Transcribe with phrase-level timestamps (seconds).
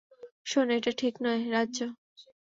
[0.45, 1.87] শোন, এটা ঠিক নয় রাজ্জো।